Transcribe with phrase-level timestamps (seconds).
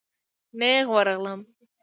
[0.59, 1.39] نېغ ورغلم.